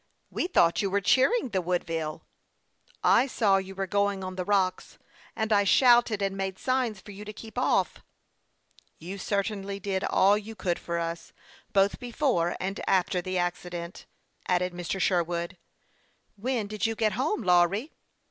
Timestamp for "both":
11.71-11.99